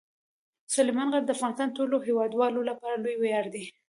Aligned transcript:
سلیمان 0.75 1.07
غر 1.13 1.23
د 1.25 1.29
افغانستان 1.35 1.67
د 1.69 1.75
ټولو 1.77 1.95
هیوادوالو 2.07 2.67
لپاره 2.69 3.01
لوی 3.03 3.15
ویاړ 3.19 3.45
دی. 3.53 3.63